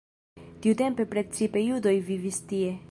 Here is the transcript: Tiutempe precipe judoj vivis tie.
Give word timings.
Tiutempe 0.63 1.05
precipe 1.13 1.63
judoj 1.69 1.97
vivis 2.11 2.45
tie. 2.53 2.77